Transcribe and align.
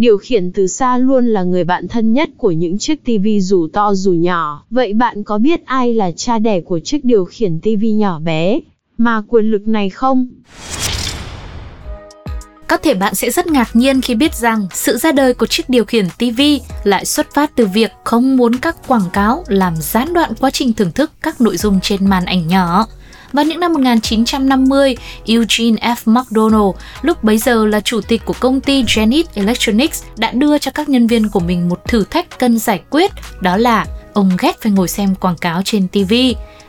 Điều 0.00 0.18
khiển 0.18 0.52
từ 0.52 0.66
xa 0.66 0.98
luôn 0.98 1.26
là 1.26 1.42
người 1.42 1.64
bạn 1.64 1.88
thân 1.88 2.12
nhất 2.12 2.30
của 2.36 2.50
những 2.50 2.78
chiếc 2.78 3.04
TV 3.04 3.26
dù 3.40 3.68
to 3.72 3.94
dù 3.94 4.12
nhỏ. 4.12 4.64
Vậy 4.70 4.92
bạn 4.92 5.24
có 5.24 5.38
biết 5.38 5.66
ai 5.66 5.94
là 5.94 6.10
cha 6.16 6.38
đẻ 6.38 6.60
của 6.60 6.80
chiếc 6.80 7.04
điều 7.04 7.24
khiển 7.24 7.60
TV 7.60 7.84
nhỏ 7.84 8.18
bé 8.18 8.60
mà 8.98 9.22
quyền 9.28 9.50
lực 9.50 9.68
này 9.68 9.90
không? 9.90 10.28
Có 12.66 12.76
thể 12.76 12.94
bạn 12.94 13.14
sẽ 13.14 13.30
rất 13.30 13.46
ngạc 13.46 13.76
nhiên 13.76 14.00
khi 14.00 14.14
biết 14.14 14.34
rằng 14.34 14.66
sự 14.74 14.96
ra 14.96 15.12
đời 15.12 15.34
của 15.34 15.46
chiếc 15.46 15.68
điều 15.68 15.84
khiển 15.84 16.06
TV 16.18 16.40
lại 16.84 17.04
xuất 17.04 17.34
phát 17.34 17.56
từ 17.56 17.66
việc 17.66 17.90
không 18.04 18.36
muốn 18.36 18.56
các 18.56 18.76
quảng 18.88 19.10
cáo 19.12 19.44
làm 19.48 19.74
gián 19.76 20.12
đoạn 20.14 20.32
quá 20.40 20.50
trình 20.50 20.72
thưởng 20.72 20.92
thức 20.92 21.10
các 21.22 21.40
nội 21.40 21.56
dung 21.56 21.80
trên 21.82 22.06
màn 22.08 22.24
ảnh 22.24 22.48
nhỏ. 22.48 22.86
Vào 23.32 23.44
những 23.44 23.60
năm 23.60 23.72
1950, 23.72 24.96
Eugene 25.26 25.94
F. 25.94 25.96
McDonald, 26.04 26.76
lúc 27.02 27.24
bấy 27.24 27.38
giờ 27.38 27.66
là 27.66 27.80
chủ 27.80 28.00
tịch 28.00 28.24
của 28.24 28.34
công 28.40 28.60
ty 28.60 28.82
Janet 28.82 29.24
Electronics, 29.34 30.02
đã 30.16 30.30
đưa 30.30 30.58
cho 30.58 30.70
các 30.70 30.88
nhân 30.88 31.06
viên 31.06 31.28
của 31.28 31.40
mình 31.40 31.68
một 31.68 31.84
thử 31.84 32.04
thách 32.04 32.38
cần 32.38 32.58
giải 32.58 32.80
quyết, 32.90 33.10
đó 33.40 33.56
là 33.56 33.86
ông 34.12 34.30
ghét 34.38 34.60
phải 34.60 34.72
ngồi 34.72 34.88
xem 34.88 35.14
quảng 35.14 35.36
cáo 35.36 35.62
trên 35.64 35.88
TV. 35.88 36.14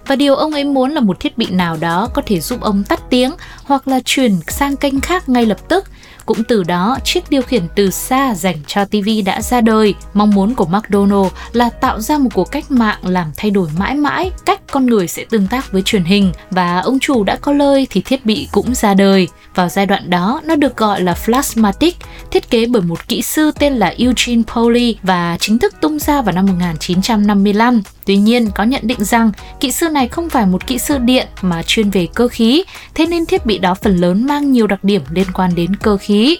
Và 0.08 0.16
điều 0.16 0.36
ông 0.36 0.54
ấy 0.54 0.64
muốn 0.64 0.92
là 0.92 1.02
một 1.02 1.20
thiết 1.20 1.38
bị 1.38 1.48
nào 1.50 1.78
đó 1.80 2.10
có 2.14 2.22
thể 2.26 2.40
giúp 2.40 2.62
ông 2.62 2.84
tắt 2.84 3.02
tiếng 3.10 3.32
hoặc 3.64 3.88
là 3.88 4.00
chuyển 4.06 4.40
sang 4.48 4.78
kênh 4.78 5.02
khác 5.02 5.30
ngay 5.30 5.46
lập 5.46 5.70
tức 5.70 5.86
cũng 6.26 6.44
từ 6.44 6.64
đó, 6.64 6.98
chiếc 7.04 7.30
điều 7.30 7.42
khiển 7.42 7.64
từ 7.76 7.92
xa 7.92 8.36
dành 8.36 8.58
cho 8.68 8.86
TV 8.86 9.10
đã 9.26 9.42
ra 9.42 9.62
đời. 9.62 9.94
Mong 10.14 10.30
muốn 10.30 10.56
của 10.56 10.66
McDonald 10.66 11.28
là 11.54 11.70
tạo 11.70 12.02
ra 12.02 12.18
một 12.18 12.30
cuộc 12.34 12.52
cách 12.52 12.72
mạng 12.72 13.00
làm 13.04 13.32
thay 13.38 13.52
đổi 13.52 13.68
mãi 13.78 13.96
mãi 13.96 14.32
cách 14.46 14.62
con 14.72 14.86
người 14.86 15.08
sẽ 15.08 15.26
tương 15.30 15.48
tác 15.48 15.72
với 15.72 15.82
truyền 15.82 16.04
hình 16.04 16.32
và 16.52 16.80
ông 16.80 17.00
chủ 17.00 17.24
đã 17.24 17.36
có 17.36 17.54
lời 17.54 17.88
thì 17.90 18.02
thiết 18.02 18.26
bị 18.26 18.48
cũng 18.52 18.76
ra 18.76 18.94
đời. 18.94 19.28
Vào 19.56 19.70
giai 19.70 19.86
đoạn 19.86 20.10
đó, 20.10 20.42
nó 20.44 20.56
được 20.56 20.78
gọi 20.78 21.02
là 21.02 21.16
Flashmatic, 21.26 21.92
thiết 22.32 22.50
kế 22.50 22.66
bởi 22.66 22.82
một 22.82 23.08
kỹ 23.08 23.22
sư 23.22 23.52
tên 23.60 23.74
là 23.74 23.94
Eugene 23.98 24.44
Pauli 24.56 24.96
và 25.04 25.38
chính 25.40 25.60
thức 25.60 25.76
tung 25.82 26.00
ra 26.00 26.22
vào 26.22 26.36
năm 26.36 26.46
1955. 26.46 27.82
Tuy 28.12 28.18
nhiên, 28.18 28.52
có 28.56 28.64
nhận 28.64 28.82
định 28.88 29.04
rằng 29.04 29.32
kỹ 29.60 29.72
sư 29.72 29.90
này 29.90 30.08
không 30.08 30.30
phải 30.30 30.46
một 30.46 30.68
kỹ 30.68 30.78
sư 30.78 30.98
điện 30.98 31.28
mà 31.42 31.64
chuyên 31.64 31.90
về 31.90 32.08
cơ 32.16 32.28
khí, 32.28 32.64
thế 32.96 33.06
nên 33.06 33.26
thiết 33.26 33.46
bị 33.46 33.58
đó 33.58 33.74
phần 33.74 33.96
lớn 33.96 34.26
mang 34.26 34.52
nhiều 34.52 34.68
đặc 34.68 34.84
điểm 34.84 35.02
liên 35.12 35.28
quan 35.34 35.56
đến 35.56 35.76
cơ 35.76 35.98
khí. 35.98 36.38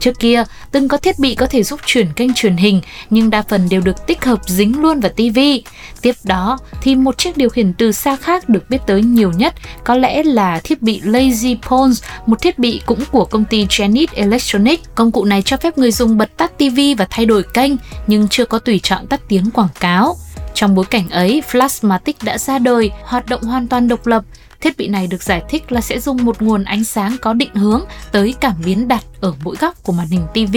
Trước 0.00 0.18
kia, 0.18 0.44
từng 0.72 0.88
có 0.88 0.96
thiết 0.96 1.18
bị 1.18 1.34
có 1.34 1.46
thể 1.46 1.62
giúp 1.62 1.80
chuyển 1.86 2.12
kênh 2.12 2.34
truyền 2.34 2.56
hình, 2.56 2.80
nhưng 3.10 3.30
đa 3.30 3.42
phần 3.42 3.68
đều 3.68 3.80
được 3.80 4.06
tích 4.06 4.24
hợp 4.24 4.38
dính 4.46 4.82
luôn 4.82 5.00
vào 5.00 5.12
TV. 5.12 5.38
Tiếp 6.00 6.14
đó, 6.24 6.58
thì 6.82 6.94
một 6.94 7.18
chiếc 7.18 7.36
điều 7.36 7.48
khiển 7.48 7.72
từ 7.72 7.92
xa 7.92 8.16
khác 8.16 8.48
được 8.48 8.70
biết 8.70 8.78
tới 8.86 9.02
nhiều 9.02 9.32
nhất 9.32 9.54
có 9.84 9.94
lẽ 9.94 10.22
là 10.22 10.60
thiết 10.64 10.82
bị 10.82 11.00
Lazy 11.00 11.56
Pons, 11.68 12.02
một 12.26 12.42
thiết 12.42 12.58
bị 12.58 12.80
cũng 12.86 13.00
của 13.10 13.24
công 13.24 13.44
ty 13.44 13.66
Janet 13.66 14.06
Electronics. 14.14 14.82
Công 14.94 15.12
cụ 15.12 15.24
này 15.24 15.42
cho 15.42 15.56
phép 15.56 15.78
người 15.78 15.92
dùng 15.92 16.18
bật 16.18 16.36
tắt 16.36 16.58
TV 16.58 16.80
và 16.98 17.06
thay 17.10 17.26
đổi 17.26 17.42
kênh, 17.54 17.72
nhưng 18.06 18.28
chưa 18.28 18.44
có 18.44 18.58
tùy 18.58 18.80
chọn 18.82 19.06
tắt 19.06 19.20
tiếng 19.28 19.50
quảng 19.50 19.68
cáo. 19.80 20.16
Trong 20.62 20.74
bối 20.74 20.84
cảnh 20.84 21.10
ấy, 21.10 21.42
Flashmatic 21.50 22.12
đã 22.22 22.38
ra 22.38 22.58
đời, 22.58 22.90
hoạt 23.02 23.26
động 23.26 23.42
hoàn 23.42 23.68
toàn 23.68 23.88
độc 23.88 24.06
lập. 24.06 24.24
Thiết 24.60 24.76
bị 24.76 24.88
này 24.88 25.06
được 25.06 25.22
giải 25.22 25.42
thích 25.48 25.72
là 25.72 25.80
sẽ 25.80 26.00
dùng 26.00 26.24
một 26.24 26.42
nguồn 26.42 26.64
ánh 26.64 26.84
sáng 26.84 27.16
có 27.20 27.32
định 27.32 27.54
hướng 27.54 27.84
tới 28.12 28.34
cảm 28.40 28.54
biến 28.64 28.88
đặt 28.88 29.04
ở 29.20 29.34
mỗi 29.44 29.56
góc 29.60 29.82
của 29.82 29.92
màn 29.92 30.06
hình 30.06 30.26
TV. 30.34 30.56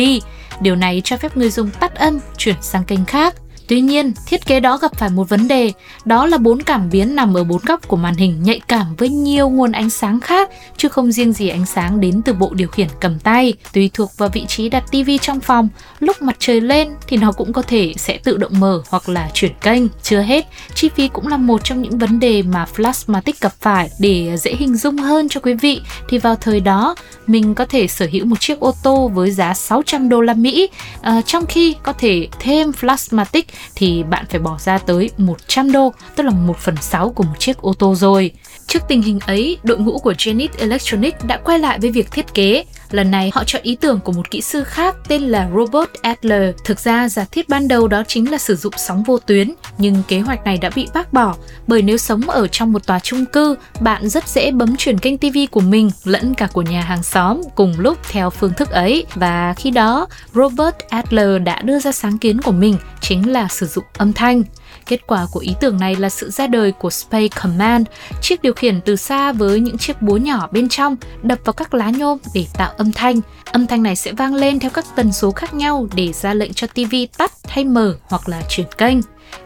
Điều 0.62 0.76
này 0.76 1.02
cho 1.04 1.18
phép 1.18 1.38
người 1.38 1.50
dùng 1.50 1.70
tắt 1.80 1.96
âm, 1.96 2.20
chuyển 2.38 2.56
sang 2.62 2.84
kênh 2.84 3.06
khác. 3.06 3.36
Tuy 3.68 3.82
nhiên, 3.82 4.14
thiết 4.26 4.46
kế 4.46 4.60
đó 4.60 4.78
gặp 4.78 4.92
phải 4.96 5.10
một 5.10 5.30
vấn 5.30 5.48
đề, 5.48 5.72
đó 6.06 6.26
là 6.26 6.38
bốn 6.38 6.62
cảm 6.62 6.90
biến 6.90 7.16
nằm 7.16 7.34
ở 7.34 7.44
bốn 7.44 7.62
góc 7.66 7.88
của 7.88 7.98
màn 7.98 8.16
hình 8.16 8.44
nhạy 8.44 8.62
cảm 8.68 8.96
với 8.96 9.10
nhiều 9.10 9.50
nguồn 9.50 9.72
ánh 9.72 9.90
sáng 9.90 10.20
khác, 10.20 10.50
chứ 10.78 10.90
không 10.90 11.12
riêng 11.12 11.34
gì 11.34 11.50
ánh 11.50 11.66
sáng 11.66 12.00
đến 12.00 12.22
từ 12.26 12.34
bộ 12.34 12.52
điều 12.54 12.68
khiển 12.68 12.88
cầm 13.00 13.20
tay. 13.20 13.54
Tùy 13.74 13.90
thuộc 13.94 14.18
vào 14.18 14.30
vị 14.30 14.46
trí 14.48 14.70
đặt 14.70 14.84
TV 14.92 15.10
trong 15.22 15.40
phòng, 15.40 15.70
lúc 16.00 16.22
mặt 16.22 16.36
trời 16.40 16.62
lên 16.62 16.90
thì 17.08 17.18
nó 17.18 17.32
cũng 17.32 17.54
có 17.54 17.62
thể 17.62 17.94
sẽ 17.98 18.18
tự 18.18 18.38
động 18.38 18.60
mở 18.60 18.82
hoặc 18.90 19.10
là 19.10 19.30
chuyển 19.34 19.52
kênh. 19.62 19.84
Chưa 20.04 20.22
hết, 20.22 20.46
chi 20.76 20.90
phí 20.96 21.08
cũng 21.08 21.28
là 21.28 21.38
một 21.38 21.64
trong 21.64 21.82
những 21.82 21.98
vấn 21.98 22.20
đề 22.20 22.42
mà 22.42 22.66
Flashmatic 22.76 23.34
gặp 23.42 23.54
phải. 23.62 23.90
Để 24.00 24.38
dễ 24.38 24.56
hình 24.56 24.76
dung 24.76 24.98
hơn 24.98 25.30
cho 25.30 25.40
quý 25.40 25.54
vị, 25.54 25.82
thì 26.10 26.18
vào 26.18 26.36
thời 26.36 26.60
đó, 26.60 26.96
mình 27.28 27.56
có 27.56 27.66
thể 27.66 27.88
sở 27.88 28.08
hữu 28.12 28.26
một 28.26 28.40
chiếc 28.40 28.60
ô 28.60 28.74
tô 28.84 29.08
với 29.08 29.32
giá 29.32 29.54
600 29.54 30.10
đô 30.10 30.22
la 30.22 30.34
Mỹ, 30.34 30.70
à, 31.02 31.22
trong 31.26 31.46
khi 31.46 31.76
có 31.84 31.94
thể 31.94 32.28
thêm 32.40 32.72
Flashmatic 32.82 33.44
thì 33.76 34.04
bạn 34.04 34.26
phải 34.30 34.40
bỏ 34.40 34.58
ra 34.60 34.78
tới 34.78 35.10
100 35.18 35.72
đô, 35.72 35.94
tức 36.16 36.24
là 36.24 36.32
1 36.32 36.58
phần 36.58 36.76
6 36.82 37.10
của 37.10 37.24
một 37.24 37.40
chiếc 37.40 37.58
ô 37.58 37.74
tô 37.74 37.96
rồi. 37.96 38.32
Trước 38.68 38.84
tình 38.88 39.02
hình 39.02 39.20
ấy, 39.26 39.58
đội 39.64 39.78
ngũ 39.78 40.00
của 40.00 40.12
Janet 40.12 40.48
Electronics 40.58 41.26
đã 41.26 41.38
quay 41.38 41.60
lại 41.60 41.80
với 41.80 41.92
việc 41.92 42.12
thiết 42.12 42.34
kế. 42.34 42.66
Lần 42.96 43.12
này 43.12 43.32
họ 43.34 43.44
chọn 43.44 43.62
ý 43.62 43.76
tưởng 43.76 44.00
của 44.00 44.12
một 44.12 44.32
kỹ 44.32 44.42
sư 44.42 44.64
khác 44.64 44.96
tên 45.08 45.22
là 45.22 45.50
Robert 45.56 45.90
Adler. 46.02 46.56
Thực 46.66 46.80
ra 46.80 47.10
giả 47.10 47.26
thiết 47.32 47.50
ban 47.50 47.68
đầu 47.68 47.88
đó 47.88 48.04
chính 48.08 48.32
là 48.32 48.38
sử 48.38 48.56
dụng 48.56 48.74
sóng 48.78 49.04
vô 49.04 49.18
tuyến, 49.18 49.54
nhưng 49.78 50.04
kế 50.08 50.20
hoạch 50.20 50.44
này 50.44 50.58
đã 50.58 50.70
bị 50.76 50.88
bác 50.94 51.14
bỏ 51.14 51.36
bởi 51.68 51.82
nếu 51.82 51.98
sống 51.98 52.22
ở 52.30 52.48
trong 52.48 52.72
một 52.72 52.88
tòa 52.88 53.00
chung 53.00 53.26
cư, 53.26 53.56
bạn 53.80 54.10
rất 54.10 54.28
dễ 54.28 54.52
bấm 54.52 54.76
chuyển 54.78 54.98
kênh 54.98 55.18
TV 55.18 55.38
của 55.52 55.60
mình 55.60 55.92
lẫn 56.04 56.34
cả 56.34 56.48
của 56.54 56.62
nhà 56.62 56.82
hàng 56.82 57.04
xóm 57.04 57.42
cùng 57.56 57.74
lúc 57.78 57.98
theo 58.10 58.30
phương 58.30 58.54
thức 58.54 58.70
ấy. 58.70 59.06
Và 59.16 59.54
khi 59.54 59.72
đó, 59.72 60.08
Robert 60.34 60.76
Adler 60.90 61.42
đã 61.44 61.62
đưa 61.62 61.80
ra 61.80 61.92
sáng 61.92 62.18
kiến 62.18 62.42
của 62.42 62.52
mình 62.52 62.78
chính 63.02 63.32
là 63.32 63.48
sử 63.48 63.68
dụng 63.68 63.86
âm 63.98 64.14
thanh. 64.14 64.44
Kết 64.86 65.08
quả 65.08 65.26
của 65.32 65.40
ý 65.40 65.56
tưởng 65.60 65.80
này 65.80 65.96
là 65.96 66.10
sự 66.10 66.30
ra 66.30 66.48
đời 66.48 66.72
của 66.72 66.90
Space 66.90 67.42
Command, 67.42 67.88
chiếc 68.22 68.42
điều 68.42 68.54
khiển 68.54 68.82
từ 68.82 68.96
xa 68.96 69.32
với 69.32 69.60
những 69.60 69.78
chiếc 69.78 70.02
búa 70.02 70.18
nhỏ 70.18 70.48
bên 70.52 70.70
trong 70.70 70.96
đập 71.24 71.40
vào 71.46 71.54
các 71.54 71.74
lá 71.74 71.90
nhôm 71.90 72.18
để 72.34 72.46
tạo 72.58 72.74
âm 72.78 72.85
âm 72.86 72.92
thanh. 72.92 73.22
Âm 73.46 73.68
thanh 73.68 73.84
này 73.84 73.96
sẽ 73.96 74.12
vang 74.12 74.36
lên 74.36 74.60
theo 74.60 74.72
các 74.72 74.86
tần 74.96 75.12
số 75.12 75.32
khác 75.32 75.54
nhau 75.54 75.88
để 75.96 76.14
ra 76.14 76.34
lệnh 76.34 76.54
cho 76.54 76.68
TV 76.68 76.96
tắt 77.18 77.32
hay 77.48 77.64
mở 77.64 77.96
hoặc 78.04 78.30
là 78.30 78.42
chuyển 78.50 78.68
kênh. 78.78 78.98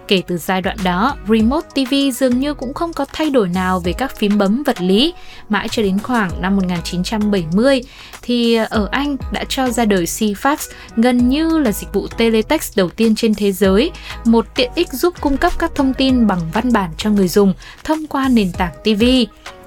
Kể 0.08 0.22
từ 0.28 0.38
giai 0.38 0.62
đoạn 0.62 0.78
đó, 0.84 1.16
Remote 1.28 1.68
TV 1.76 1.94
dường 2.14 2.40
như 2.40 2.54
cũng 2.54 2.74
không 2.74 2.94
có 2.94 3.06
thay 3.14 3.30
đổi 3.30 3.50
nào 3.50 3.80
về 3.80 3.94
các 3.94 4.18
phím 4.18 4.38
bấm 4.38 4.64
vật 4.64 4.82
lý. 4.82 5.14
Mãi 5.50 5.68
cho 5.72 5.84
đến 5.84 6.00
khoảng 6.00 6.42
năm 6.42 6.56
1970 6.56 7.82
thì 8.22 8.56
ờ, 8.56 8.68
ở 8.70 8.90
Anh 8.92 9.18
đã 9.32 9.44
cho 9.50 9.70
ra 9.70 9.86
đời 9.86 10.06
CFax 10.06 10.56
gần 10.96 11.30
như 11.30 11.58
là 11.58 11.72
dịch 11.72 11.94
vụ 11.94 12.08
teletext 12.08 12.78
đầu 12.78 12.90
tiên 12.90 13.16
trên 13.16 13.36
thế 13.36 13.52
giới, 13.52 13.92
một 14.26 14.46
tiện 14.56 14.72
ích 14.76 14.90
giúp 14.94 15.14
cung 15.22 15.38
cấp 15.38 15.54
các 15.60 15.72
thông 15.76 15.94
tin 15.94 16.28
bằng 16.28 16.42
văn 16.54 16.74
bản 16.74 16.92
cho 16.98 17.10
người 17.10 17.28
dùng 17.28 17.54
thông 17.84 18.08
qua 18.08 18.30
nền 18.30 18.52
tảng 18.52 18.74
TV. 18.84 19.04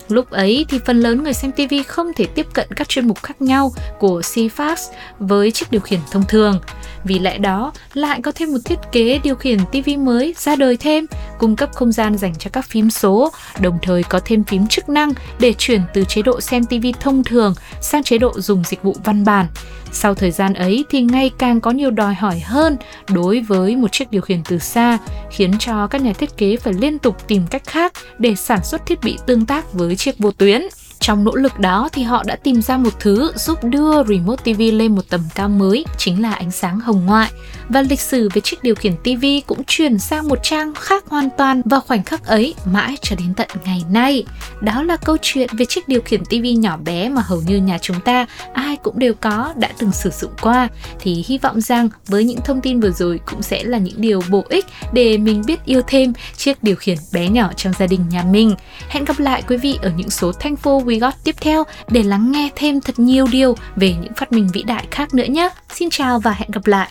Lúc 0.08 0.30
ấy 0.30 0.66
thì 0.68 0.78
phần 0.86 1.00
lớn 1.00 1.24
người 1.24 1.32
xem 1.32 1.52
TV 1.52 1.74
không 1.86 2.12
thể 2.16 2.26
tiếp 2.26 2.46
cận 2.52 2.68
các 2.76 2.88
chuyên 2.88 3.08
mục 3.08 3.22
khác 3.22 3.42
nhau 3.42 3.72
của 3.98 4.20
CFax 4.20 4.76
với 5.18 5.50
chiếc 5.50 5.70
điều 5.70 5.80
khiển 5.80 6.00
thông 6.10 6.24
thường. 6.28 6.60
Vì 7.04 7.18
lẽ 7.18 7.38
đó, 7.38 7.72
lại 7.94 8.20
có 8.22 8.32
thêm 8.34 8.52
một 8.52 8.58
thiết 8.64 8.78
kế 8.92 9.20
điều 9.24 9.34
khiển 9.34 9.58
TV 9.72 9.90
mới 9.98 10.34
ra 10.38 10.56
đời 10.56 10.76
thêm, 10.76 11.06
cung 11.38 11.56
cấp 11.56 11.70
không 11.74 11.92
gian 11.92 12.18
dành 12.18 12.34
cho 12.38 12.50
các 12.52 12.64
phím 12.64 12.90
số, 12.90 13.32
đồng 13.60 13.78
thời 13.82 14.02
có 14.02 14.20
thêm 14.24 14.44
phím 14.44 14.66
chức 14.66 14.88
năng 14.88 15.12
để 15.40 15.54
chuyển 15.58 15.80
từ 15.94 16.04
chế 16.04 16.22
độ 16.22 16.40
xem 16.40 16.64
TV 16.64 16.86
thông 17.00 17.24
thường 17.24 17.54
sang 17.80 18.02
chế 18.02 18.18
độ 18.18 18.32
dùng 18.40 18.62
dịch 18.64 18.82
vụ 18.82 18.96
văn 19.04 19.24
bản. 19.24 19.46
Sau 19.92 20.14
thời 20.14 20.30
gian 20.30 20.54
ấy 20.54 20.84
thì 20.90 21.02
ngày 21.02 21.30
càng 21.38 21.60
có 21.60 21.70
nhiều 21.70 21.90
đòi 21.90 22.14
hỏi 22.14 22.40
hơn 22.40 22.76
đối 23.08 23.40
với 23.40 23.76
một 23.76 23.92
chiếc 23.92 24.10
điều 24.10 24.22
khiển 24.22 24.42
từ 24.48 24.58
xa, 24.58 24.98
khiến 25.30 25.52
cho 25.58 25.86
các 25.86 26.00
nhà 26.00 26.12
thiết 26.12 26.36
kế 26.36 26.56
phải 26.56 26.72
liên 26.72 26.98
tục 26.98 27.28
tìm 27.28 27.42
cách 27.50 27.62
khác 27.66 27.92
để 28.18 28.34
sản 28.34 28.64
xuất 28.64 28.86
thiết 28.86 29.00
bị 29.02 29.18
tương 29.26 29.46
tác 29.46 29.72
với 29.72 29.96
chiếc 29.96 30.18
vô 30.18 30.30
tuyến. 30.30 30.62
Trong 31.02 31.24
nỗ 31.24 31.34
lực 31.34 31.58
đó 31.58 31.88
thì 31.92 32.02
họ 32.02 32.22
đã 32.26 32.36
tìm 32.36 32.62
ra 32.62 32.76
một 32.76 33.00
thứ 33.00 33.32
giúp 33.36 33.64
đưa 33.64 34.04
Remote 34.04 34.54
TV 34.54 34.60
lên 34.72 34.94
một 34.94 35.02
tầm 35.08 35.20
cao 35.34 35.48
mới, 35.48 35.84
chính 35.98 36.22
là 36.22 36.32
ánh 36.32 36.50
sáng 36.50 36.80
hồng 36.80 37.06
ngoại. 37.06 37.30
Và 37.68 37.82
lịch 37.82 38.00
sử 38.00 38.28
về 38.34 38.40
chiếc 38.40 38.62
điều 38.62 38.74
khiển 38.74 38.96
TV 38.96 39.24
cũng 39.46 39.62
chuyển 39.66 39.98
sang 39.98 40.28
một 40.28 40.38
trang 40.42 40.74
khác 40.74 41.04
hoàn 41.06 41.28
toàn 41.38 41.62
vào 41.64 41.80
khoảnh 41.80 42.02
khắc 42.02 42.26
ấy 42.26 42.54
mãi 42.64 42.96
cho 43.02 43.16
đến 43.16 43.34
tận 43.34 43.48
ngày 43.64 43.82
nay. 43.90 44.24
Đó 44.60 44.82
là 44.82 44.96
câu 44.96 45.16
chuyện 45.22 45.48
về 45.52 45.64
chiếc 45.64 45.88
điều 45.88 46.00
khiển 46.00 46.24
TV 46.24 46.46
nhỏ 46.58 46.76
bé 46.76 47.08
mà 47.08 47.22
hầu 47.24 47.42
như 47.46 47.56
nhà 47.56 47.78
chúng 47.78 48.00
ta 48.00 48.26
ai 48.52 48.76
cũng 48.76 48.98
đều 48.98 49.14
có, 49.20 49.52
đã 49.56 49.68
từng 49.78 49.92
sử 49.92 50.10
dụng 50.10 50.32
qua. 50.40 50.68
Thì 51.00 51.24
hy 51.26 51.38
vọng 51.38 51.60
rằng 51.60 51.88
với 52.06 52.24
những 52.24 52.40
thông 52.44 52.60
tin 52.60 52.80
vừa 52.80 52.90
rồi 52.90 53.20
cũng 53.30 53.42
sẽ 53.42 53.64
là 53.64 53.78
những 53.78 54.00
điều 54.00 54.22
bổ 54.30 54.44
ích 54.48 54.66
để 54.92 55.18
mình 55.18 55.42
biết 55.46 55.64
yêu 55.64 55.82
thêm 55.86 56.12
chiếc 56.36 56.62
điều 56.62 56.76
khiển 56.76 56.98
bé 57.12 57.28
nhỏ 57.28 57.50
trong 57.56 57.72
gia 57.78 57.86
đình 57.86 58.08
nhà 58.08 58.22
mình. 58.22 58.54
Hẹn 58.88 59.04
gặp 59.04 59.18
lại 59.18 59.42
quý 59.48 59.56
vị 59.56 59.78
ở 59.82 59.92
những 59.96 60.10
số 60.10 60.30
Thankful 60.30 60.91
We 60.92 60.98
Got 60.98 61.14
tiếp 61.24 61.34
theo 61.40 61.64
để 61.88 62.02
lắng 62.02 62.32
nghe 62.32 62.50
thêm 62.56 62.80
thật 62.80 62.98
nhiều 62.98 63.26
điều 63.32 63.56
về 63.76 63.94
những 64.02 64.12
phát 64.16 64.32
minh 64.32 64.48
vĩ 64.52 64.62
đại 64.62 64.86
khác 64.90 65.14
nữa 65.14 65.24
nhé. 65.24 65.48
Xin 65.74 65.90
chào 65.90 66.20
và 66.20 66.32
hẹn 66.32 66.50
gặp 66.50 66.66
lại. 66.66 66.90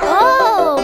Wow, 0.00 0.74
oh, 0.74 0.80